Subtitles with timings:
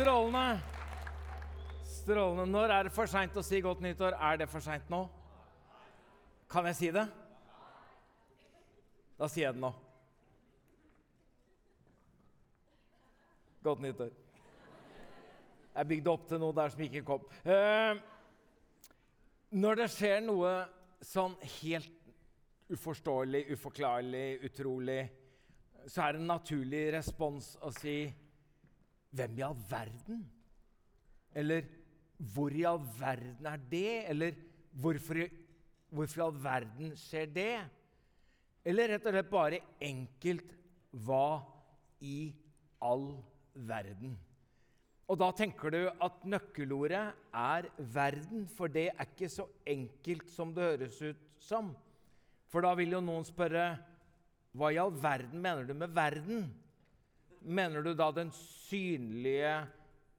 [0.00, 0.60] Strålende.
[1.84, 2.52] Strålende.
[2.52, 4.14] Når er det for seint å si godt nyttår?
[4.16, 5.00] Er det for seint nå?
[6.48, 7.02] Kan jeg si det?
[9.20, 9.70] Da sier jeg det nå.
[13.68, 14.14] Godt nyttår.
[15.74, 17.28] Jeg bygde opp til noe der som ikke kom.
[17.44, 18.00] Eh,
[19.52, 20.54] når det skjer noe
[21.04, 25.00] sånn helt uforståelig, uforklarlig, utrolig,
[25.84, 27.98] så er det en naturlig respons å si
[29.10, 30.22] Hvem i all verden?
[31.34, 31.66] Eller
[32.34, 34.10] hvor i all verden er det?
[34.10, 34.38] Eller
[34.70, 35.22] hvorfor,
[35.90, 37.52] hvorfor i all verden skjer det?
[38.64, 40.56] Eller rett og slett bare enkelt
[40.90, 41.40] Hva
[42.02, 42.32] i
[42.82, 43.12] all
[43.54, 44.18] verden?
[45.10, 47.02] Og da tenker du at nøkkelordet
[47.34, 51.72] er verden, for det er ikke så enkelt som det høres ut som.
[52.50, 53.72] For da vil jo noen spørre
[54.54, 56.46] hva i all verden mener du med verden?
[57.40, 59.54] Mener du da den synlige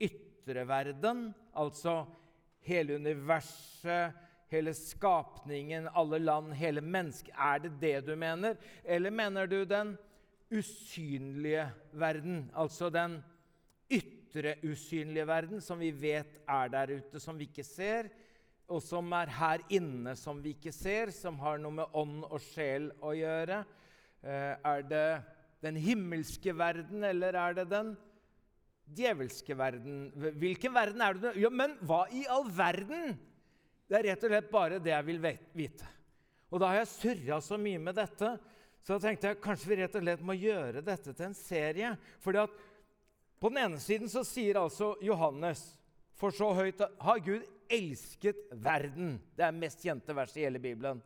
[0.02, 2.06] ytre verden, altså
[2.66, 4.16] hele universet,
[4.52, 7.34] hele skapningen, alle land, hele mennesket?
[7.38, 8.58] Er det det du mener?
[8.84, 9.96] Eller mener du den
[10.52, 13.22] usynlige verden, altså den
[13.92, 18.10] ytre usynlige verden, som vi vet er der ute, som vi ikke ser,
[18.72, 22.40] og som er her inne, som vi ikke ser, som har noe med ånd og
[22.44, 23.64] sjel å gjøre?
[24.24, 25.08] Eh, er det
[25.62, 27.94] den himmelske verden, eller er det den
[28.98, 30.08] djevelske verden?
[30.42, 31.36] Hvilken verden er det?
[31.42, 33.16] Ja, men hva i all verden?
[33.88, 35.22] Det er rett og slett bare det jeg vil
[35.58, 35.88] vite.
[36.52, 38.34] Og da har jeg surra så mye med dette,
[38.82, 41.94] så da tenkte jeg kanskje vi rett og slett må gjøre dette til en serie.
[42.24, 42.56] Fordi at
[43.42, 45.64] på den ene siden så sier altså Johannes
[46.18, 49.16] For så høyt har Gud elsket verden.
[49.34, 51.00] Det er mest kjente verset i hele Bibelen.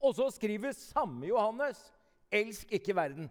[0.00, 1.80] Og så skriver samme Johannes
[2.30, 3.26] Elsk ikke verden.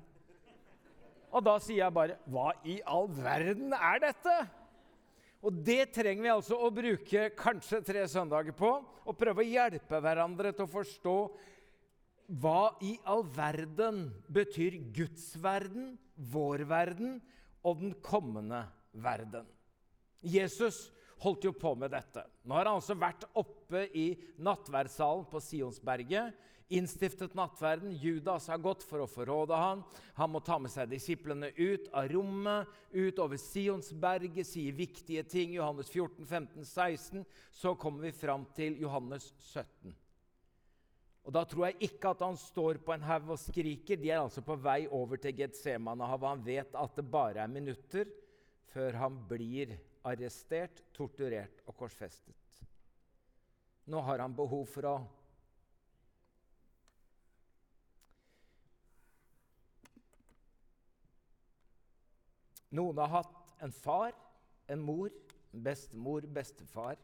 [1.30, 4.38] Og da sier jeg bare Hva i all verden er dette?
[5.40, 8.74] Og det trenger vi altså å bruke kanskje tre søndager på.
[9.08, 11.16] Og prøve å hjelpe hverandre til å forstå
[12.40, 17.16] hva i all verden betyr Guds verden, vår verden
[17.66, 19.48] og den kommende verden.
[20.22, 20.90] Jesus
[21.24, 22.26] holdt jo på med dette.
[22.44, 24.12] Nå har han altså vært oppe i
[24.44, 26.36] nattverdssalen på Sionsberget
[26.70, 27.92] innstiftet nattverden.
[27.92, 29.82] Judas har gått for å forråde han.
[30.20, 35.56] Han må ta med seg disiplene ut av rommet, ut over Sionsberget, sier viktige ting.
[35.58, 37.26] Johannes 14, 15, 16.
[37.52, 39.96] Så kommer vi fram til Johannes 17.
[41.26, 44.00] Og Da tror jeg ikke at han står på en haug og skriker.
[44.00, 46.30] De er altså på vei over til Getsemanehavet.
[46.30, 48.10] Han vet at det bare er minutter
[48.70, 49.76] før han blir
[50.06, 52.36] arrestert, torturert og korsfestet.
[53.90, 54.98] Nå har han behov for å
[62.76, 63.36] Noen har hatt
[63.66, 64.14] en far,
[64.70, 65.10] en mor,
[65.54, 67.00] en bestemor, bestefar,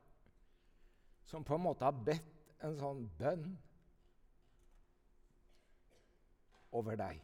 [1.26, 3.48] som på en måte har bedt en sånn bønn
[6.76, 7.22] over deg.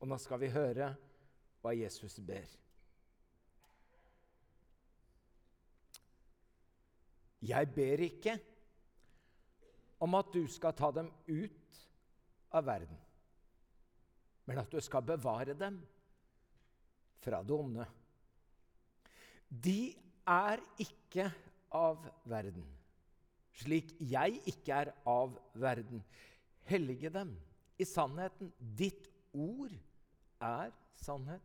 [0.00, 0.94] Og nå skal vi høre
[1.64, 2.48] hva Jesus ber.
[7.44, 8.38] Jeg ber ikke
[10.04, 11.80] om at du skal ta dem ut
[12.56, 12.96] av verden,
[14.48, 15.82] men at du skal bevare dem
[17.24, 17.86] fra det onde.
[19.48, 19.94] De
[20.28, 21.28] er ikke
[21.74, 22.64] av verden,
[23.54, 26.02] slik jeg ikke er av verden.
[26.68, 27.34] Hellige dem
[27.78, 28.52] i sannheten.
[28.58, 29.74] Ditt ord
[30.40, 31.42] er sannhet.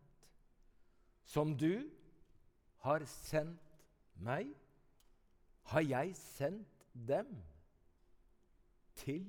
[1.30, 1.84] Som du
[2.86, 3.76] har sendt
[4.20, 4.50] meg,
[5.70, 7.28] har jeg sendt dem
[8.98, 9.26] til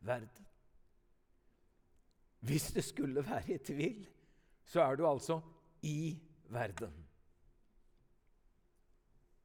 [0.00, 0.46] verden.
[2.40, 4.00] Hvis det skulle være i tvil,
[4.68, 5.40] så er du altså
[5.86, 6.16] i
[6.52, 6.92] verden.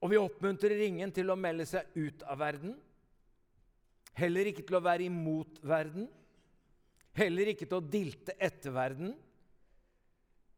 [0.04, 2.74] Og vi oppmuntrer ingen til å melde seg ut av verden.
[4.20, 6.10] Heller ikke til å være imot verden.
[7.16, 9.14] Heller ikke til å dilte etter verden.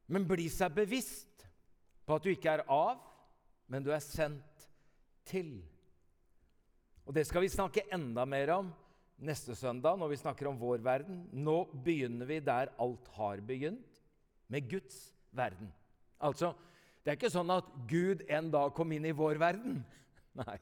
[0.10, 1.46] Men bli seg bevisst
[2.06, 2.98] på at du ikke er av,
[3.70, 4.66] men du er sendt
[5.30, 5.60] til.
[7.06, 8.74] Og Det skal vi snakke enda mer om
[9.22, 11.22] neste søndag når vi snakker om vår verden.
[11.38, 13.95] Nå begynner vi der alt har begynt
[14.52, 15.72] med Guds verden.
[16.22, 16.54] Altså,
[17.04, 19.82] det er ikke sånn at Gud en dag kom inn i vår verden.
[20.42, 20.58] Nei.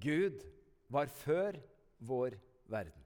[0.00, 0.44] Gud
[0.90, 1.58] var før
[1.98, 2.36] vår
[2.70, 2.96] verden.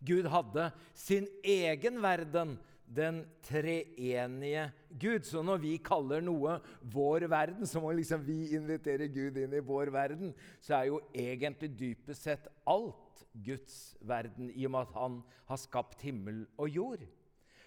[0.00, 2.56] Gud hadde sin egen verden,
[2.90, 5.26] den treenige Gud.
[5.28, 9.62] Så når vi kaller noe vår verden, så må liksom vi invitere Gud inn i
[9.62, 10.32] vår verden.
[10.64, 15.20] Så er jo egentlig dypest sett alt Guds verden, i og med at han
[15.52, 17.04] har skapt himmel og jord.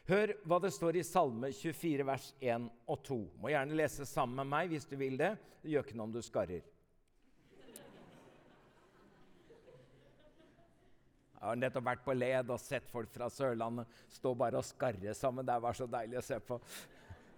[0.03, 3.17] Hør hva det står i Salme 24, vers 1 og 2.
[3.39, 5.29] Må gjerne lese sammen med meg hvis du vil det.
[5.63, 6.65] Det gjør ikke noe om du skarrer.
[11.33, 15.15] Jeg har nettopp vært på led og sett folk fra Sørlandet stå bare og skarre
[15.15, 15.47] sammen.
[15.47, 16.59] Det var så deilig å se på.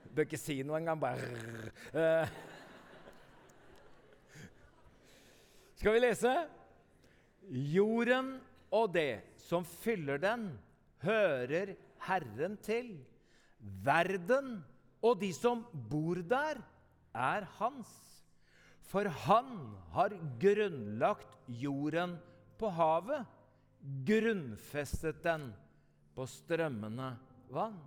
[0.09, 1.01] Bør ikke si noe engang.
[1.01, 1.21] Bare
[1.93, 2.35] uh.
[5.77, 6.35] Skal vi lese?
[7.77, 8.39] Jorden
[8.73, 10.49] og det som fyller den,
[11.05, 11.75] hører
[12.05, 12.97] Herren til.
[13.59, 14.59] Verden
[15.01, 16.61] og de som bor der,
[17.15, 17.89] er hans.
[18.85, 19.47] For han
[19.95, 22.17] har grunnlagt jorden
[22.59, 23.25] på havet
[24.05, 25.49] grunnfestet den
[26.15, 27.15] på strømmende
[27.53, 27.77] vann.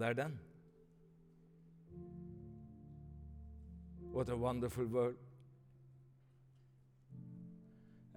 [0.00, 0.38] Det er den.
[4.10, 5.30] What a wonderful world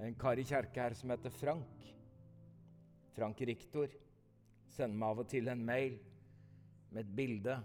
[0.04, 1.84] en kar i kjerka her som heter Frank.
[3.16, 3.92] Frank Riktor.
[4.74, 5.96] Sender meg av og til en mail
[6.90, 7.56] med et bilde.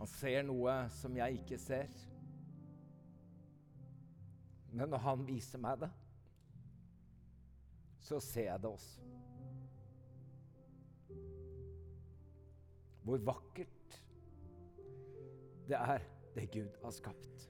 [0.00, 1.92] Han ser noe som jeg ikke ser.
[4.72, 5.90] Men når han viser meg det,
[8.00, 9.29] så ser jeg det også.
[13.04, 14.02] Hvor vakkert
[15.68, 15.98] det er,
[16.34, 17.49] det Gud har skapt.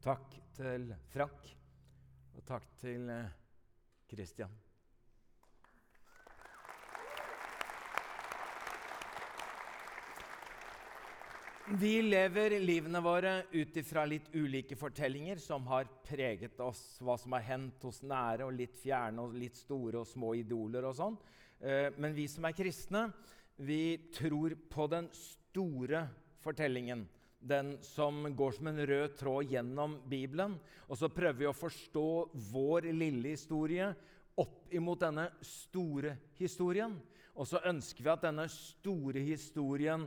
[0.00, 1.48] Takk til Frank,
[2.32, 3.10] og takk til.
[3.12, 4.46] Eh,
[11.76, 17.36] Vi lever livene våre ut ifra litt ulike fortellinger som har preget oss, hva som
[17.36, 21.20] har hendt hos nære og litt fjerne og litt store og små idoler og sånn.
[21.60, 23.12] Eh, men vi som er kristne,
[23.60, 26.06] vi tror på den store
[26.40, 27.04] fortellingen
[27.40, 30.58] den som går som en rød tråd gjennom Bibelen.
[30.88, 32.08] Og så prøver vi å forstå
[32.52, 33.90] vår lille historie
[34.40, 36.94] opp imot denne store historien.
[37.34, 40.06] Og så ønsker vi at denne store historien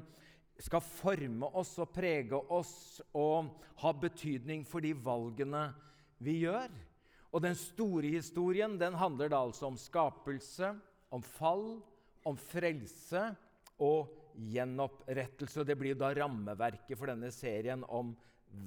[0.62, 3.50] skal forme oss og prege oss og
[3.82, 5.66] ha betydning for de valgene
[6.24, 6.70] vi gjør.
[7.34, 10.76] Og den store historien den handler da altså om skapelse,
[11.10, 11.82] om fall,
[12.24, 13.32] om frelse
[13.82, 15.62] og gjenopprettelse.
[15.62, 18.16] og Det blir da rammeverket for denne serien om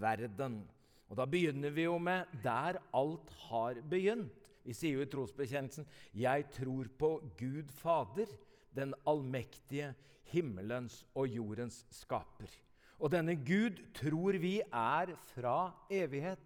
[0.00, 0.62] verden.
[1.08, 4.32] Og Da begynner vi jo med der alt har begynt.
[4.66, 8.26] Vi sier jo i trosbekjennelsen 'Jeg tror på Gud Fader,
[8.74, 9.94] den allmektige,
[10.24, 12.50] himmelens og jordens skaper'.
[12.98, 16.40] Og denne Gud tror vi er fra evighet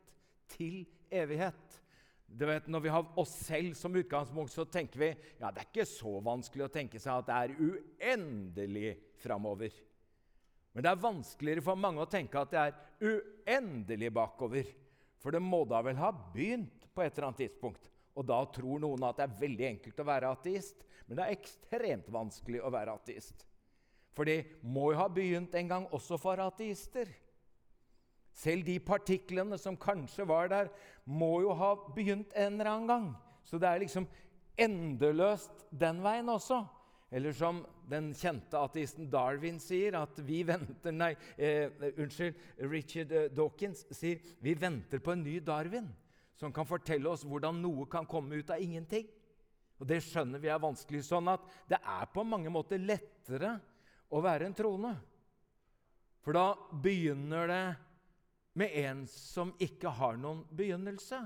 [0.49, 1.81] til evighet.
[2.31, 5.71] Du vet, Når vi har oss selv som utgangspunkt, så tenker vi ja, det er
[5.71, 9.75] ikke så vanskelig å tenke seg at det er uendelig framover.
[10.73, 14.69] Men det er vanskeligere for mange å tenke at det er uendelig bakover.
[15.21, 17.91] For det må da vel ha begynt på et eller annet tidspunkt.
[18.17, 20.85] Og da tror noen at det er veldig enkelt å være ateist.
[21.07, 23.45] Men det er ekstremt vanskelig å være ateist.
[24.15, 27.11] For det må jo ha begynt en gang også for ateister.
[28.37, 30.71] Selv de partiklene som kanskje var der,
[31.05, 33.09] må jo ha begynt en eller annen gang.
[33.45, 34.07] Så det er liksom
[34.61, 36.63] endeløst den veien også.
[37.11, 42.37] Eller som den kjente ateisten Darwin sier, at vi venter Nei, eh, unnskyld,
[42.71, 45.91] Richard eh, Dawkins sier vi venter på en ny Darwin
[46.41, 49.05] som kan fortelle oss hvordan noe kan komme ut av ingenting.
[49.81, 51.03] Og Det skjønner vi er vanskelig.
[51.05, 53.59] Sånn at det er på mange måter lettere
[54.09, 54.95] å være en troende.
[56.25, 56.47] For da
[56.85, 57.65] begynner det
[58.61, 61.21] med en som ikke har noen begynnelse.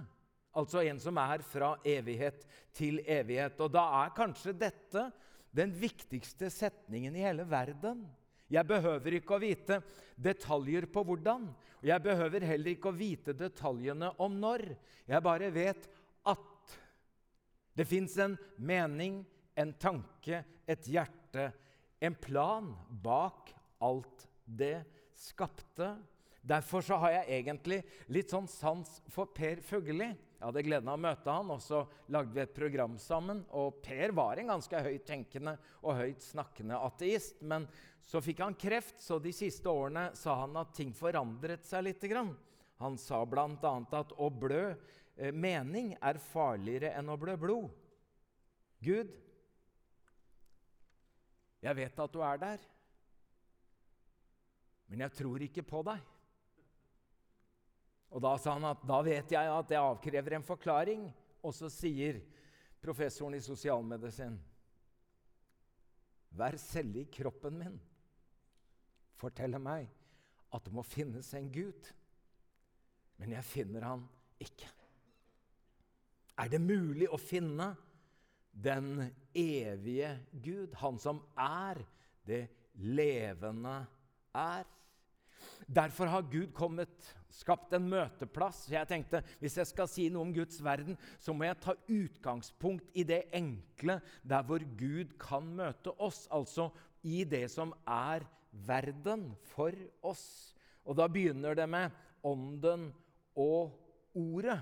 [0.54, 2.42] Altså en som er fra evighet
[2.74, 3.58] til evighet.
[3.62, 5.08] Og da er kanskje dette
[5.54, 8.02] den viktigste setningen i hele verden.
[8.50, 9.80] Jeg behøver ikke å vite
[10.20, 11.46] detaljer på hvordan.
[11.80, 14.66] Og jeg behøver heller ikke å vite detaljene om når.
[15.08, 15.88] Jeg bare vet
[16.30, 16.74] at
[17.74, 19.22] det fins en mening,
[19.58, 21.50] en tanke, et hjerte,
[22.00, 22.70] en plan
[23.04, 23.50] bak
[23.82, 24.84] alt det
[25.18, 25.94] skapte.
[26.44, 27.80] Derfor så har jeg egentlig
[28.12, 30.10] litt sånn sans for Per Fugelli.
[30.44, 31.78] Jeg hadde gleden av å møte han, og så
[32.12, 33.38] lagde vi et program sammen.
[33.56, 37.40] Og Per var en ganske høyt tenkende og høyt snakkende ateist.
[37.40, 37.64] Men
[38.04, 42.04] så fikk han kreft, så de siste årene sa han at ting forandret seg litt.
[42.76, 43.72] Han sa bl.a.
[43.96, 44.66] at å blø
[45.16, 47.72] eh, mening er farligere enn å blø blod.
[48.84, 49.16] Gud,
[51.64, 52.72] jeg vet at du er der,
[54.92, 56.04] men jeg tror ikke på deg.
[58.14, 61.08] Og Da sa han at da vet jeg at det avkrever en forklaring.
[61.42, 62.20] Og så sier
[62.82, 64.36] professoren i sosialmedisin
[66.34, 67.76] Hver celle i kroppen min
[69.18, 69.90] forteller meg
[70.54, 71.90] at det må finnes en Gud.
[73.18, 74.04] Men jeg finner han
[74.42, 74.68] ikke.
[76.38, 77.72] Er det mulig å finne
[78.54, 80.10] den evige
[80.42, 81.80] Gud, han som er
[82.26, 82.44] det
[82.82, 83.76] levende
[84.34, 84.66] er?
[85.66, 88.64] Derfor har Gud kommet, skapt en møteplass.
[88.66, 91.74] Så jeg tenkte hvis jeg skal si noe om Guds verden, så må jeg ta
[91.74, 96.24] utgangspunkt i det enkle, der hvor Gud kan møte oss.
[96.34, 96.70] Altså
[97.04, 98.24] i det som er
[98.66, 99.74] verden for
[100.06, 100.54] oss.
[100.84, 101.90] Og da begynner det med
[102.24, 102.90] Ånden
[103.40, 103.80] og
[104.14, 104.60] Ordet.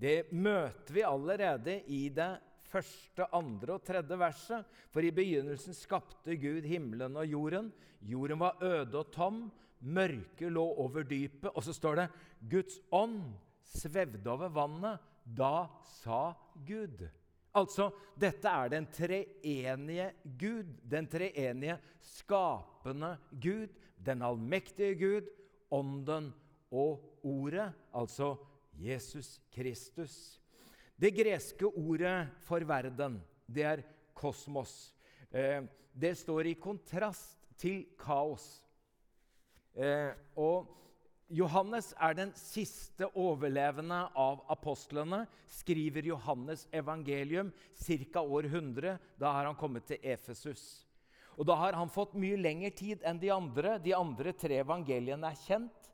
[0.00, 2.32] Det møter vi allerede i det
[2.74, 4.70] første, andre og tredje verset.
[4.90, 7.68] For i begynnelsen skapte Gud himmelen og jorden.
[8.04, 9.44] Jorden var øde og tom.
[9.84, 11.50] Mørket lå over dypet.
[11.52, 12.08] Og så står det
[12.50, 13.20] Guds ånd
[13.74, 15.12] svevde over vannet.
[15.24, 15.66] Da
[16.00, 16.34] sa
[16.66, 17.06] Gud.
[17.54, 17.88] Altså,
[18.18, 25.30] dette er den treenige Gud, den treenige skapende Gud, den allmektige Gud,
[25.70, 26.32] Ånden
[26.74, 28.34] og Ordet, altså
[28.76, 30.40] Jesus Kristus.
[31.00, 33.82] Det greske ordet for verden, det er
[34.14, 34.92] kosmos.
[35.30, 35.62] Eh,
[35.94, 38.62] det står i kontrast til kaos.
[39.74, 40.70] Eh, og
[41.34, 45.24] Johannes er den siste overlevende av apostlene.
[45.50, 47.50] Skriver Johannes evangelium
[48.12, 48.20] ca.
[48.22, 48.98] år 100.
[49.18, 50.84] Da har han kommet til Efesus.
[51.36, 53.78] Og Da har han fått mye lengre tid enn de andre.
[53.78, 55.90] De andre tre evangeliene er kjent.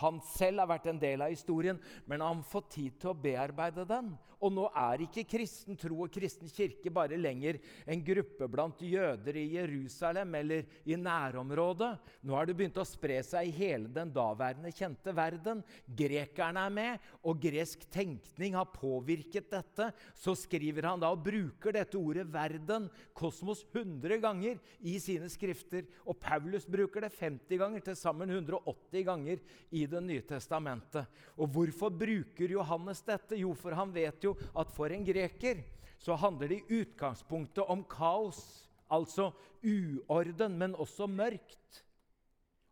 [0.00, 3.18] Han selv har vært en del av historien, men han har fått tid til å
[3.18, 4.12] bearbeide den.
[4.42, 9.36] Og nå er ikke kristen tro og kristen kirke bare lenger en gruppe blant jøder
[9.38, 11.92] i Jerusalem eller i nærområdet.
[12.26, 15.62] Nå har det begynt å spre seg i hele den daværende kjente verden.
[15.86, 19.92] Grekerne er med, og gresk tenkning har påvirket dette.
[20.18, 25.86] Så skriver han da og bruker dette ordet 'verden', kosmos, 100 ganger i sine skrifter.
[26.02, 29.38] Og Paulus bruker det 50 ganger, til sammen 180 ganger
[29.70, 31.06] i Det nye testamentet.
[31.36, 33.38] Og hvorfor bruker Johannes dette?
[33.40, 35.62] Jo, for han vet jo at for en greker
[36.02, 39.30] så handler det i utgangspunktet om kaos, altså
[39.62, 41.82] uorden, men også mørkt.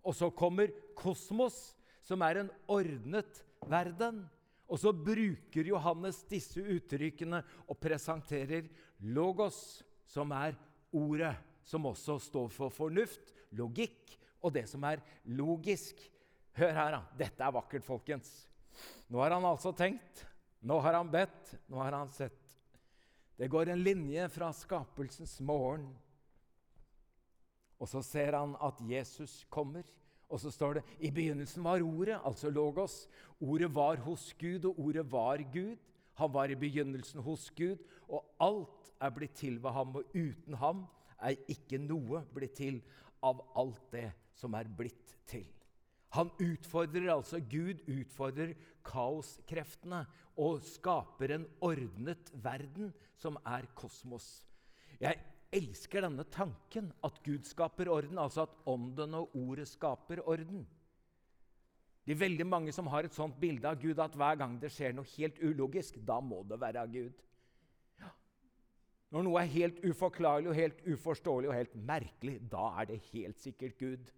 [0.03, 4.25] Og så kommer kosmos, som er en ordnet verden.
[4.71, 8.67] Og så bruker Johannes disse uttrykkene og presenterer
[9.03, 10.59] logos, som er
[10.91, 15.03] ordet, som også står for fornuft, logikk og det som er
[15.39, 16.01] logisk.
[16.59, 17.05] Hør her, da.
[17.19, 18.31] Dette er vakkert, folkens.
[19.11, 20.27] Nå har han altså tenkt
[20.61, 22.37] nå har han bedt, nå har han sett.
[23.41, 25.87] Det går en linje fra skapelsens morgen.
[27.81, 29.87] Og så ser han at Jesus kommer.
[30.29, 33.07] Og så står det i begynnelsen var Ordet, altså Logos.
[33.41, 35.79] Ordet var hos Gud, og ordet var Gud.
[36.21, 39.97] Han var i begynnelsen hos Gud, og alt er blitt til ved ham.
[39.97, 40.85] Og uten ham
[41.17, 42.83] er ikke noe blitt til
[43.25, 45.49] av alt det som er blitt til.
[46.17, 50.03] Han utfordrer altså Gud utfordrer kaoskreftene
[50.41, 52.91] og skaper en ordnet verden
[53.21, 54.27] som er kosmos.
[55.01, 55.21] Jeg
[55.55, 60.67] elsker denne tanken at Gud skaper orden, altså at ånden og ordet skaper orden.
[62.07, 64.73] Det er veldig mange som har et sånt bilde av Gud at hver gang det
[64.75, 67.13] skjer noe helt ulogisk, da må det være av Gud.
[69.11, 73.39] Når noe er helt uforklarlig og helt uforståelig og helt merkelig, da er det helt
[73.43, 74.11] sikkert Gud.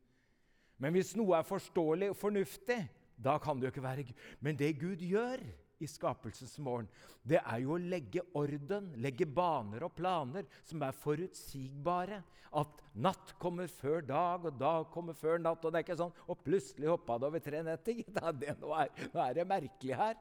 [0.83, 2.81] Men hvis noe er forståelig og fornuftig,
[3.23, 4.23] da kan det jo ikke være Gud.
[4.43, 5.43] Men det Gud gjør
[5.83, 6.89] i skapelsesmorgen,
[7.27, 12.23] det er jo å legge orden, legge baner og planer som er forutsigbare.
[12.53, 15.63] At natt kommer før dag, og dag kommer før natt.
[15.65, 18.03] Og det er ikke sånn og plutselig hoppa det over tre netter.
[18.61, 20.19] nå, er, nå er det merkelig her.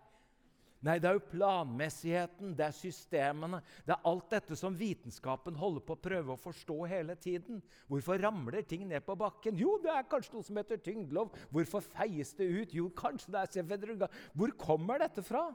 [0.82, 3.60] Nei, det er jo planmessigheten, det er systemene.
[3.86, 7.60] Det er alt dette som vitenskapen holder på å prøve å forstå hele tiden.
[7.86, 9.60] Hvorfor ramler ting ned på bakken?
[9.62, 11.36] Jo, det er kanskje noe som heter tyngdelov.
[11.54, 12.74] Hvorfor feies det ut?
[12.74, 14.10] Jo, kanskje det er Sefedruga.
[14.34, 15.52] Hvor kommer dette fra?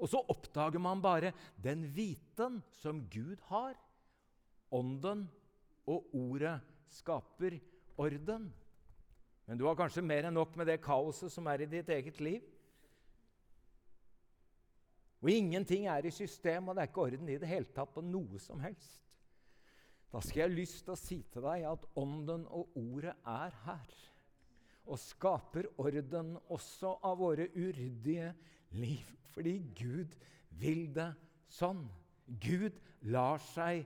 [0.00, 3.76] Og så oppdager man bare den viten som Gud har.
[4.72, 5.26] Ånden
[5.90, 6.56] og ordet
[6.88, 7.58] skaper
[8.00, 8.48] orden.
[9.44, 12.20] Men du har kanskje mer enn nok med det kaoset som er i ditt eget
[12.24, 12.40] liv.
[15.20, 18.04] Og ingenting er i system, og det er ikke orden i det hele tatt på
[18.04, 19.00] noe som helst.
[20.10, 23.54] Da skal jeg ha lyst til å si til deg at Ånden og Ordet er
[23.66, 23.96] her.
[24.90, 28.32] Og skaper orden også av våre uryddige
[28.74, 29.06] liv.
[29.30, 30.16] Fordi Gud
[30.58, 31.12] vil det
[31.52, 31.84] sånn.
[32.42, 32.80] Gud
[33.12, 33.84] lar seg,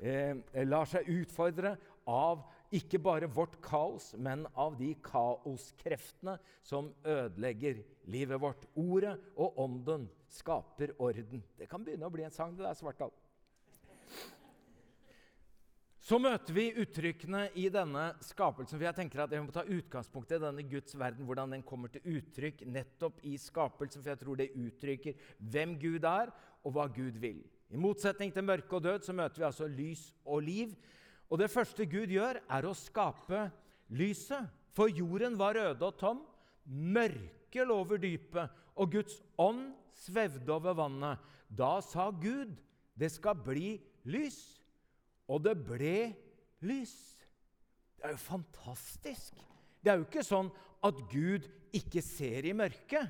[0.00, 0.34] eh,
[0.64, 1.76] lar seg utfordre
[2.08, 2.42] av
[2.74, 8.66] ikke bare vårt kaos, men av de kaoskreftene som ødelegger livet vårt.
[8.74, 11.42] Ordet og ånden skaper orden.
[11.58, 13.12] Det kan begynne å bli en sang, det der, Svartdal.
[16.00, 18.78] Så møter vi uttrykkene i denne skapelsen.
[18.78, 21.92] for jeg tenker at jeg må ta utgangspunkt i denne Guds verden, hvordan den kommer
[21.92, 24.02] til uttrykk nettopp i skapelsen.
[24.02, 26.32] For jeg tror det uttrykker hvem Gud er,
[26.64, 27.44] og hva Gud vil.
[27.70, 30.72] I motsetning til mørke og død så møter vi altså lys og liv.
[31.30, 33.44] Og det første Gud gjør, er å skape
[33.94, 34.48] lyset.
[34.74, 36.24] For jorden var røde og tom.
[36.64, 41.18] Mørke over dypet, og Guds ånd svevde over vannet.
[41.48, 42.56] Da sa Gud,
[42.96, 44.60] 'Det skal bli lys.'
[45.28, 46.14] Og det ble
[46.60, 47.16] lys.
[47.96, 49.34] Det er jo fantastisk.
[49.84, 50.50] Det er jo ikke sånn
[50.82, 53.06] at Gud ikke ser i mørket.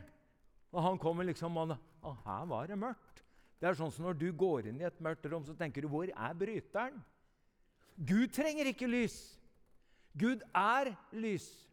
[0.72, 3.22] Og han kommer liksom og Å, her var det mørkt.
[3.60, 5.88] Det er sånn som når du går inn i et mørkt rom, så tenker du
[5.88, 7.02] 'Hvor er bryteren?'
[8.00, 9.38] Gud trenger ikke lys.
[10.16, 11.69] Gud er lys.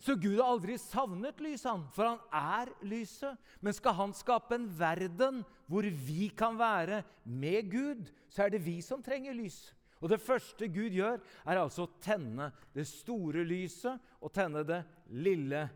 [0.00, 3.36] Så Gud har aldri savnet lyset, han, for han er lyset.
[3.60, 8.62] Men skal han skape en verden hvor vi kan være med Gud, så er det
[8.64, 9.68] vi som trenger lys.
[10.00, 14.80] Og Det første Gud gjør, er altså å tenne det store lyset og tenne det
[15.12, 15.66] lille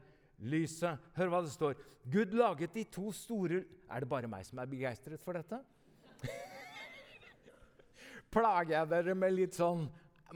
[0.40, 1.12] lyset.
[1.18, 1.76] Hør hva det står.
[2.08, 5.60] Gud laget de to store Er det bare meg som er begeistret for dette?
[8.34, 9.86] Plager jeg dere med litt sånn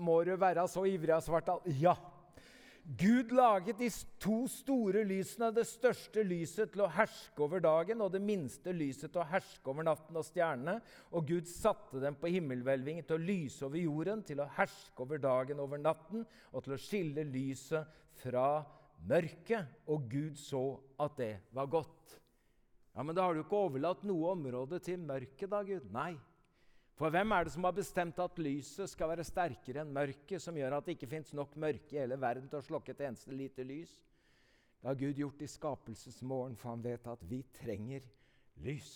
[0.00, 1.96] Må du være så ivrig av svart Ja.
[2.96, 8.14] Gud laget de to store lysene, det største lyset til å herske over dagen og
[8.14, 10.78] det minste lyset til å herske over natten og stjernene.
[11.12, 15.20] Og Gud satte dem på himmelhvelvingen til å lyse over jorden, til å herske over
[15.20, 18.46] dagen over natten og til å skille lyset fra
[19.04, 19.84] mørket.
[19.92, 20.64] Og Gud så
[21.04, 22.16] at det var godt.
[22.96, 25.92] Ja, Men da har du ikke overlatt noe område til mørket, da, Gud?
[25.92, 26.14] Nei.
[26.98, 30.56] For hvem er det som har bestemt at lyset skal være sterkere enn mørket, som
[30.58, 33.34] gjør at det ikke fins nok mørke i hele verden til å slokke et eneste
[33.34, 33.92] lite lys?
[34.78, 38.02] Det har Gud gjort i skapelsesmorgen, for han vet at vi trenger
[38.66, 38.90] lys.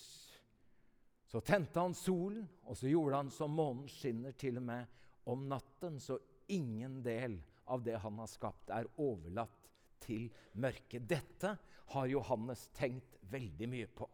[1.30, 4.98] Så tente han solen, og så gjorde han som månen skinner til og med
[5.30, 6.18] om natten, så
[6.50, 7.38] ingen del
[7.70, 9.70] av det han har skapt, er overlatt
[10.02, 10.26] til
[10.58, 11.06] mørket.
[11.06, 11.54] Dette
[11.94, 14.10] har Johannes tenkt veldig mye på.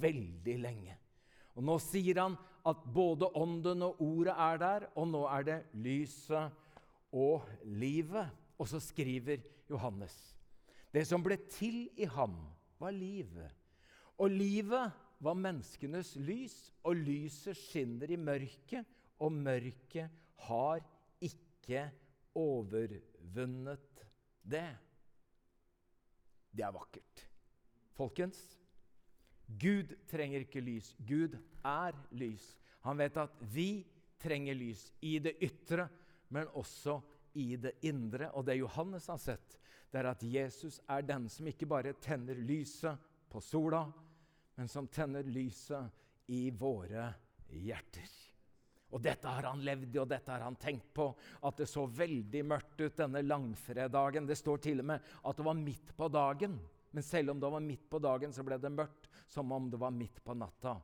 [0.00, 0.96] Veldig lenge.
[1.58, 2.36] Og Nå sier han
[2.68, 6.54] at både ånden og ordet er der, og nå er det lyset
[7.10, 8.30] og livet.
[8.58, 10.16] Og så skriver Johannes
[10.94, 12.36] det som ble til i ham,
[12.80, 13.50] var livet.
[14.18, 18.86] Og livet var menneskenes lys, og lyset skinner i mørket,
[19.20, 20.08] og mørket
[20.48, 20.80] har
[21.20, 21.82] ikke
[22.38, 24.04] overvunnet
[24.42, 24.70] det.
[26.54, 27.26] Det er vakkert.
[27.98, 28.57] Folkens,
[29.48, 30.92] Gud trenger ikke lys.
[31.08, 32.50] Gud er lys.
[32.84, 33.86] Han vet at vi
[34.20, 35.88] trenger lys i det ytre,
[36.34, 36.98] men også
[37.40, 38.30] i det indre.
[38.36, 39.56] Og det Johannes har sett,
[39.88, 43.86] det er at Jesus er den som ikke bare tenner lyset på sola,
[44.58, 47.08] men som tenner lyset i våre
[47.48, 48.16] hjerter.
[48.88, 51.10] Og dette har han levd i, og dette har han tenkt på.
[51.44, 54.28] At det så veldig mørkt ut denne langfredagen.
[54.28, 56.56] Det står til og med at det var midt på dagen.
[56.90, 59.80] Men selv om det var midt på dagen, så ble det mørkt som om det
[59.80, 60.78] var midt på natta.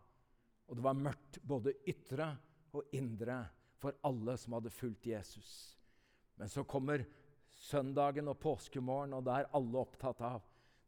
[0.69, 2.29] Og det var mørkt både ytre
[2.75, 3.39] og indre
[3.81, 5.53] for alle som hadde fulgt Jesus.
[6.37, 7.05] Men så kommer
[7.55, 10.43] søndagen og påskemorgen, og da er alle opptatt av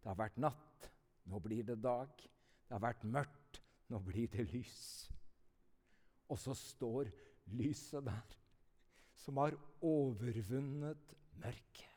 [0.07, 0.85] det har vært natt,
[1.27, 2.13] nå blir det dag.
[2.15, 3.59] Det har vært mørkt,
[3.91, 5.09] nå blir det lys.
[6.31, 7.11] Og så står
[7.59, 8.37] lyset der,
[9.19, 11.91] som har overvunnet mørket.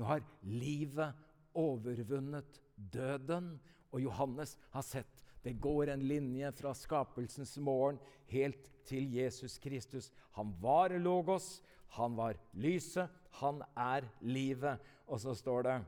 [0.00, 1.12] Nå har livet
[1.58, 3.56] overvunnet døden,
[3.92, 7.98] og Johannes har sett det går en linje fra skapelsens morgen
[8.30, 10.12] helt til Jesus Kristus.
[10.38, 11.62] Han var logos,
[11.98, 13.10] han var lyset,
[13.40, 14.78] han er livet.
[15.06, 15.80] Og så står det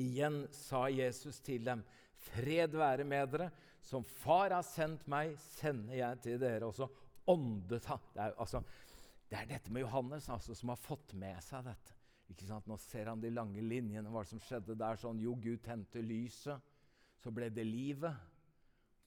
[0.00, 1.82] Igjen sa Jesus til dem,
[2.16, 3.50] fred være med dere.
[3.84, 6.64] Som Far har sendt meg, sender jeg til dere.
[6.64, 6.88] også.
[7.26, 7.98] åndet han.
[8.14, 8.62] Det er, altså,
[9.30, 11.98] det er dette med Johannes altså, som har fått med seg dette.
[12.30, 12.68] Ikke sant?
[12.70, 14.96] Nå ser han de lange linjene, hva som skjedde der.
[14.96, 16.60] sånn, Jo, Gud tente lyset.
[17.22, 18.14] Så ble det livet.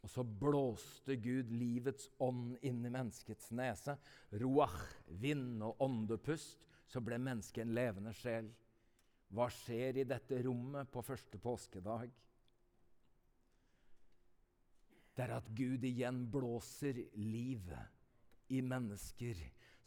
[0.05, 3.97] Og så blåste Gud livets ånd inn i menneskets nese.
[4.37, 6.61] Roach, vind og åndepust.
[6.85, 8.51] Så ble mennesket en levende sjel.
[9.33, 12.13] Hva skjer i dette rommet på første påskedag?
[15.15, 19.39] Det er at Gud igjen blåser livet i mennesker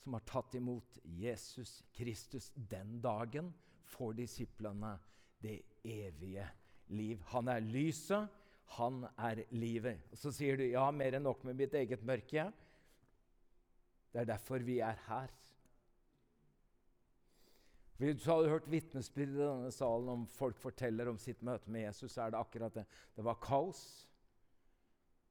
[0.02, 2.50] som har tatt imot Jesus Kristus.
[2.54, 3.52] Den dagen
[3.88, 4.94] får disiplene
[5.42, 6.46] det evige
[6.94, 7.22] liv.
[7.32, 8.28] Han er lyset,
[8.78, 10.08] han er livet.
[10.12, 12.48] Og Så sier du ja, mer enn nok med mitt eget mørke.
[14.12, 15.32] Det er derfor vi er her.
[17.98, 21.88] Hvis du hadde hørt vitnesbyrd i denne salen om folk forteller om sitt møte med
[21.88, 22.84] Jesus, så er det akkurat det.
[23.16, 23.80] Det var kaos.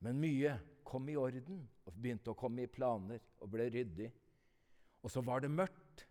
[0.04, 4.10] Men mye kom i orden og begynte å komme i planer og ble ryddig.
[5.06, 6.06] Og så var det mørkt,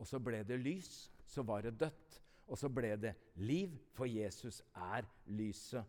[0.00, 1.08] og så ble det lys.
[1.28, 2.18] Så var det dødt,
[2.50, 5.86] og så ble det liv, for Jesus er lyset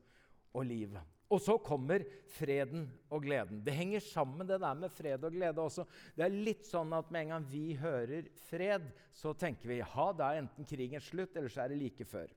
[0.53, 1.01] og livet.
[1.33, 2.03] Og så kommer
[2.35, 3.63] freden og gleden.
[3.65, 5.85] Det henger sammen, det der med fred og glede også.
[6.13, 10.07] Det er litt sånn at med en gang vi hører fred, så tenker vi ja,
[10.13, 12.29] da er enten krigen slutt, eller så er det like før.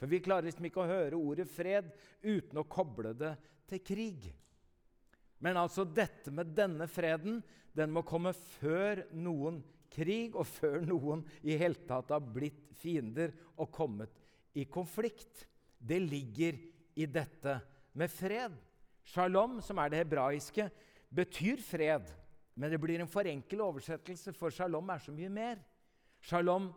[0.00, 1.92] For vi klarer liksom ikke å høre ordet fred
[2.24, 3.34] uten å koble det
[3.70, 4.30] til krig.
[5.40, 7.40] Men altså dette med denne freden,
[7.76, 13.32] den må komme før noen krig, og før noen i hele tatt har blitt fiender
[13.56, 14.12] og kommet
[14.58, 15.46] i konflikt.
[15.78, 16.58] Det ligger
[17.00, 17.56] i dette
[17.96, 18.54] med fred.
[19.06, 20.68] Shalom, som er det hebraiske,
[21.10, 22.10] betyr fred.
[22.54, 25.60] Men det blir en for enkel oversettelse, for shalom er så mye mer.
[26.20, 26.68] Shalom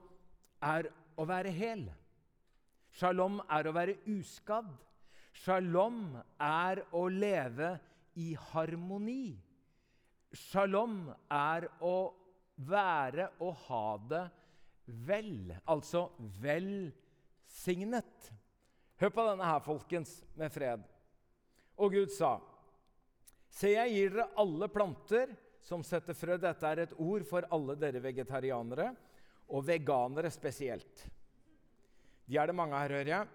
[0.64, 0.88] er
[1.20, 1.84] å være hel.
[2.94, 4.70] Shalom er å være uskadd.
[5.44, 7.93] Shalom er å leve i
[8.52, 9.34] harmoni.
[10.34, 12.14] Shalom er å
[12.68, 14.24] være og ha det
[15.08, 16.08] vel, altså
[16.42, 18.32] velsignet.
[19.02, 20.84] Hør på denne her, folkens, med fred.
[21.82, 22.38] Og Gud sa,
[23.54, 25.30] Se, jeg gir dere alle planter
[25.62, 26.40] som setter frø.
[26.42, 28.88] Dette er et ord for alle dere vegetarianere,
[29.54, 31.04] og veganere spesielt.
[32.26, 33.28] De er det mange her, hører jeg.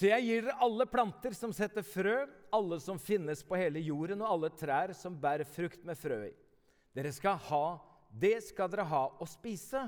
[0.00, 2.22] Så jeg gir dere alle planter som setter frø,
[2.56, 6.30] alle som finnes på hele jorden, og alle trær som bærer frukt med frø i.
[6.96, 7.66] Dere skal ha,
[8.08, 9.82] det skal dere ha å spise.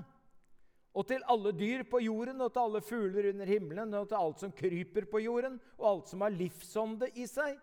[0.92, 4.44] Og til alle dyr på jorden, og til alle fugler under himmelen, og til alt
[4.44, 7.56] som kryper på jorden, og alt som har livsånde i seg,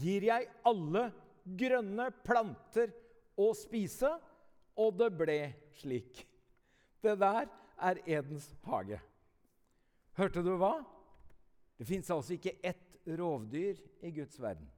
[0.00, 1.10] gir jeg alle
[1.44, 2.96] grønne planter
[3.36, 4.16] å spise.
[4.80, 5.40] Og det ble
[5.76, 6.24] slik.
[7.04, 9.04] Det der er Edens hage.
[10.16, 10.78] Hørte du hva?
[11.76, 14.68] Det fins altså ikke ett rovdyr i Guds verden.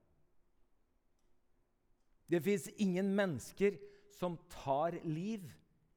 [2.29, 3.79] Det fins ingen mennesker
[4.19, 5.45] som tar liv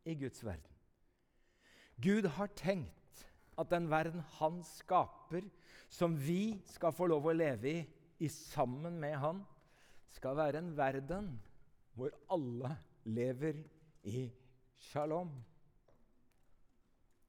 [0.08, 0.68] i Guds verden.
[2.02, 3.26] Gud har tenkt
[3.58, 5.44] at den verden han skaper,
[5.92, 7.82] som vi skal få lov å leve i,
[8.24, 9.42] i sammen med han,
[10.12, 11.34] skal være en verden
[11.96, 12.72] hvor alle
[13.04, 13.60] lever
[14.08, 14.24] i
[14.80, 15.34] shalom.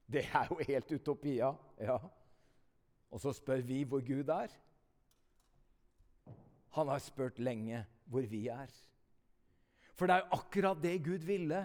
[0.07, 1.51] Det er jo helt utopia.
[1.79, 1.97] ja.
[3.13, 4.53] Og så spør vi hvor Gud er.
[6.73, 8.71] Han har spurt lenge hvor vi er.
[9.93, 11.61] For det er jo akkurat det Gud ville.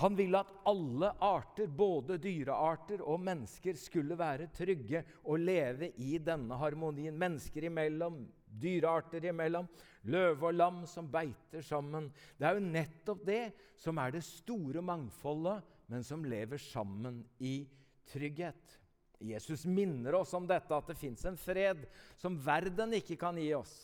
[0.00, 6.16] Han ville at alle arter, både dyrearter og mennesker, skulle være trygge og leve i
[6.18, 7.18] denne harmonien.
[7.18, 8.24] Mennesker imellom,
[8.62, 9.68] dyrearter imellom,
[10.08, 12.08] løve og lam som beiter sammen.
[12.38, 13.42] Det er jo nettopp det
[13.78, 15.60] som er det store mangfoldet,
[15.92, 17.60] men som lever sammen i
[18.08, 18.81] trygghet.
[19.22, 21.84] Jesus minner oss om dette, at det fins en fred
[22.20, 23.74] som verden ikke kan gi oss.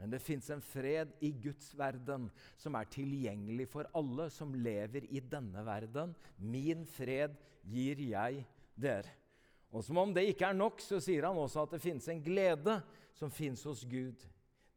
[0.00, 5.04] Men det fins en fred i Guds verden som er tilgjengelig for alle som lever
[5.12, 6.14] i denne verden.
[6.40, 7.34] Min fred
[7.68, 8.44] gir jeg
[8.80, 9.12] dere.
[9.70, 12.22] Og som om det ikke er nok, så sier han også at det fins en
[12.24, 12.80] glede
[13.14, 14.24] som fins hos Gud.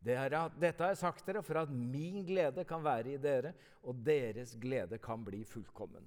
[0.04, 3.54] Dette har jeg sagt dere for at min glede kan være i dere,
[3.88, 6.04] og deres glede kan bli fullkommen.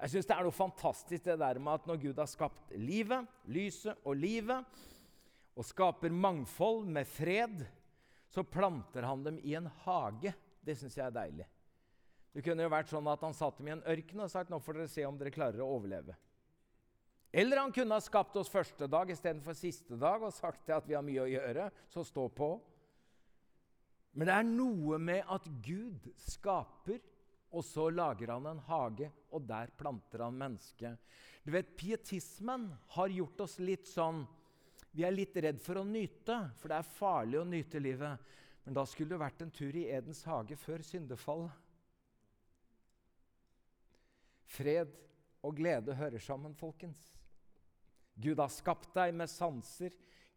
[0.00, 3.28] Jeg synes Det er noe fantastisk det der med at når Gud har skapt livet,
[3.52, 4.80] lyset og livet,
[5.58, 7.66] og skaper mangfold med fred,
[8.30, 10.32] så planter han dem i en hage.
[10.64, 11.46] Det syns jeg er deilig.
[12.32, 14.60] Det kunne jo vært sånn at han satt dem i en ørken og sagt nå
[14.62, 16.14] får dere se om dere klarer å overleve.
[17.30, 20.96] Eller han kunne ha skapt oss første dag istedenfor siste dag og sagt at vi
[20.96, 22.50] har mye å gjøre, så stå på.
[24.18, 26.98] Men det er noe med at Gud skaper,
[27.50, 30.98] og så lager han en hage, og der planter han mennesket.
[31.42, 34.26] Du vet, Pietismen har gjort oss litt sånn
[34.90, 38.30] Vi er litt redd for å nyte, for det er farlig å nyte livet.
[38.64, 41.52] Men da skulle det vært en tur i Edens hage før syndefallet.
[44.50, 44.90] Fred
[45.46, 46.98] og glede hører sammen, folkens.
[48.18, 49.94] Gud har skapt deg med sanser,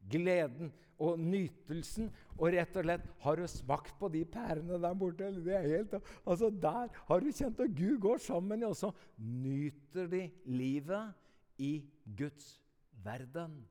[0.10, 2.10] gleden og nytelsen.
[2.38, 5.30] Og rett og slett Har du smakt på de pærene der borte?
[5.44, 10.08] Det er helt, altså Der har du kjent at Gud går sammen, og så nyter
[10.08, 11.14] de livet
[11.58, 11.84] i
[12.18, 12.60] Guds
[13.04, 13.62] verden.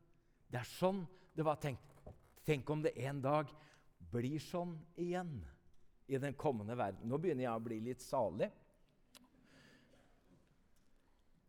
[0.51, 1.89] Det er sånn det var tenkt.
[2.45, 3.49] Tenk om det en dag
[4.13, 5.39] blir sånn igjen
[6.13, 7.09] i den kommende verden.
[7.09, 8.51] Nå begynner jeg å bli litt salig.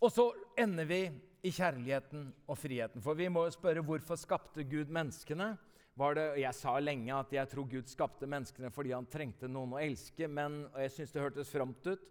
[0.04, 1.02] Og så ender vi
[1.44, 3.04] i kjærligheten og friheten.
[3.04, 5.54] For vi må jo spørre hvorfor skapte Gud menneskene?
[5.94, 9.82] Det, jeg sa lenge at jeg tror Gud skapte menneskene fordi han trengte noen å
[9.84, 10.28] elske.
[10.28, 12.08] Men, og jeg syntes det hørtes fromt ut.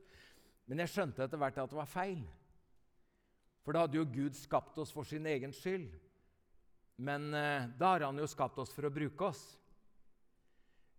[0.69, 2.23] Men jeg skjønte etter hvert at det var feil.
[3.65, 5.91] For da hadde jo Gud skapt oss for sin egen skyld.
[7.03, 9.43] Men eh, da har han jo skapt oss for å bruke oss.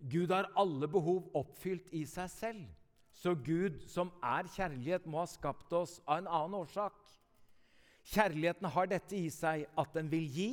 [0.04, 2.64] Gud har alle behov oppfylt i seg selv.
[3.14, 6.98] Så Gud, som er kjærlighet, må ha skapt oss av en annen årsak.
[8.04, 10.50] Kjærligheten har dette i seg at den vil gi,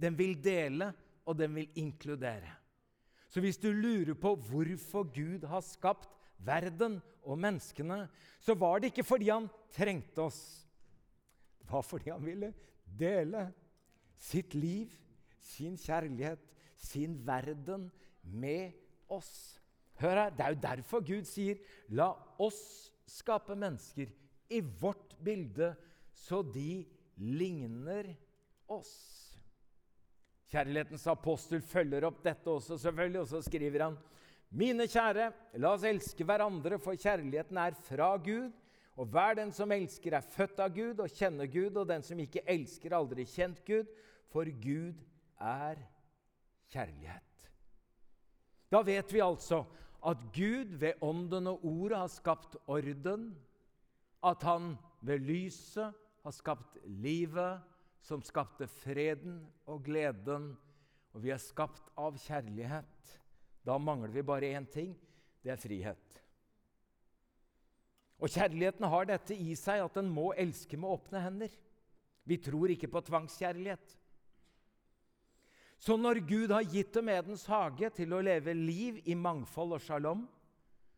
[0.00, 0.92] den vil dele,
[1.28, 2.50] og den vil inkludere.
[3.30, 6.10] Så hvis du lurer på hvorfor Gud har skapt
[6.42, 8.08] verden og menneskene,
[8.40, 10.40] så var det ikke fordi han trengte oss.
[11.60, 12.50] Det var fordi han ville
[12.98, 13.46] dele
[14.18, 14.90] sitt liv,
[15.40, 16.42] sin kjærlighet,
[16.76, 17.88] sin verden
[18.22, 18.74] med
[19.08, 19.60] oss.
[20.00, 21.56] Hør her, Det er jo derfor Gud sier,
[21.88, 24.06] 'La oss skape mennesker
[24.50, 25.76] i vårt bilde'
[26.22, 26.84] så de
[27.18, 28.12] ligner
[28.70, 28.94] oss.
[30.52, 34.00] Kjærlighetens apostel følger opp dette også, selvfølgelig, og så skriver han
[34.52, 38.50] Mine kjære, la oss elske hverandre, for kjærligheten er fra Gud.
[39.00, 42.20] Og hver den som elsker, er født av Gud og kjenner Gud, og den som
[42.20, 43.88] ikke elsker, aldri kjent Gud,
[44.28, 45.00] for Gud
[45.40, 45.80] er
[46.68, 47.48] kjærlighet.
[48.68, 49.62] Da vet vi altså
[50.04, 53.30] at Gud ved ånden og ordet har skapt orden,
[54.22, 57.60] at han ved lyset har skapt livet,
[58.02, 60.52] som skapte freden og gleden.
[61.12, 63.16] Og vi er skapt av kjærlighet.
[63.62, 64.94] Da mangler vi bare én ting.
[65.42, 66.20] Det er frihet.
[68.22, 71.50] Og kjærligheten har dette i seg at den må elske med åpne hender.
[72.22, 73.98] Vi tror ikke på tvangskjærlighet.
[75.82, 79.82] Så når Gud har gitt dem Edens hage til å leve liv i mangfold og
[79.82, 80.22] shalom,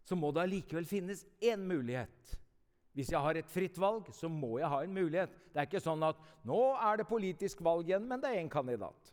[0.04, 2.34] så må det allikevel finnes én mulighet
[2.94, 5.33] hvis jeg har et fritt valg, så må jeg ha en mulighet.
[5.50, 8.50] Det er ikke sånn at nå er det politisk valg igjen, men det er én
[8.50, 9.11] kandidat.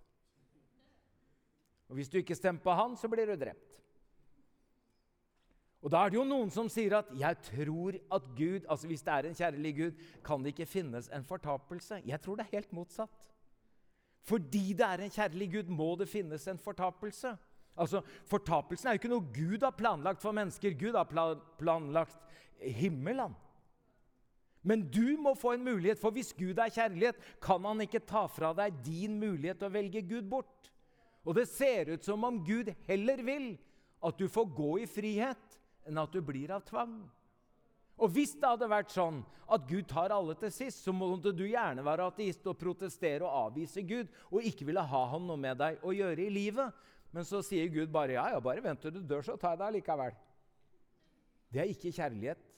[1.90, 3.80] Og Hvis du ikke stemmer på han, så blir du drept.
[5.82, 9.02] Og Da er det jo noen som sier at 'jeg tror at Gud altså Hvis
[9.02, 9.92] det er en kjærlig Gud,
[10.24, 12.02] kan det ikke finnes en fortapelse.
[12.06, 13.10] Jeg tror det er helt motsatt.
[14.22, 17.38] Fordi det er en kjærlig Gud, må det finnes en fortapelse.
[17.78, 20.78] Altså, Fortapelsen er jo ikke noe Gud har planlagt for mennesker.
[20.80, 21.06] Gud har
[21.58, 22.18] planlagt
[22.62, 23.36] himmelen.
[24.62, 28.28] Men du må få en mulighet, for hvis Gud er kjærlighet, kan han ikke ta
[28.30, 30.70] fra deg din mulighet til å velge Gud bort.
[31.26, 33.56] Og det ser ut som om Gud heller vil
[34.06, 37.00] at du får gå i frihet, enn at du blir av tvang.
[38.02, 39.20] Og Hvis det hadde vært sånn
[39.52, 43.52] at Gud tar alle til sist, så måtte du gjerne være ateist og protestere og
[43.52, 46.74] avvise Gud og ikke ville ha han noe med deg å gjøre i livet.
[47.14, 49.62] Men så sier Gud bare ja, ja, bare vent til du dør, så tar jeg
[49.62, 50.16] deg likevel.
[51.52, 52.51] Det er ikke kjærlighet.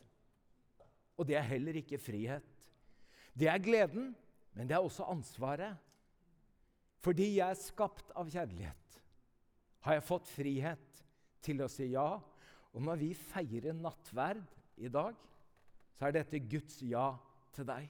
[1.17, 2.45] Og det er heller ikke frihet.
[3.33, 4.11] Det er gleden,
[4.53, 5.77] men det er også ansvaret.
[7.03, 8.99] Fordi jeg er skapt av kjærlighet,
[9.83, 11.01] har jeg fått frihet
[11.43, 12.07] til å si ja.
[12.73, 14.45] Og når vi feirer nattverd
[14.79, 15.17] i dag,
[15.97, 17.11] så er dette Guds ja
[17.53, 17.89] til deg.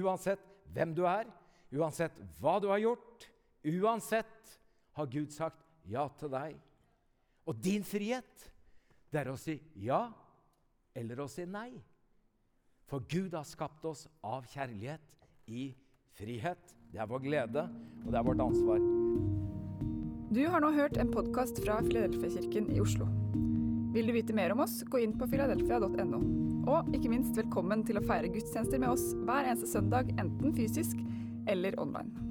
[0.00, 1.28] Uansett hvem du er,
[1.74, 3.28] uansett hva du har gjort,
[3.66, 4.56] uansett
[4.96, 6.56] har Gud sagt ja til deg.
[7.46, 8.48] Og din frihet,
[9.10, 10.06] det er å si ja
[10.96, 11.72] eller å si nei.
[12.90, 15.68] For Gud har skapt oss av kjærlighet i
[16.18, 16.72] frihet.
[16.90, 17.62] Det er vår glede,
[18.02, 18.80] og det er vårt ansvar.
[20.34, 23.06] Du har nå hørt en podkast fra Filadelfia-kirken i Oslo.
[23.94, 26.20] Vil du vite mer om oss, gå inn på filadelfia.no.
[26.70, 30.98] Og ikke minst velkommen til å feire gudstjenester med oss hver eneste søndag, enten fysisk
[31.50, 32.29] eller online.